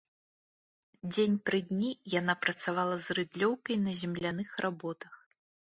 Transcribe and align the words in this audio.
Дзень 1.13 1.35
пры 1.49 1.59
дні 1.67 1.91
яна 2.19 2.33
працавала 2.47 2.95
з 3.05 3.19
рыдлёўкай 3.19 3.75
на 3.87 3.91
земляных 4.03 4.49
работах. 4.67 5.13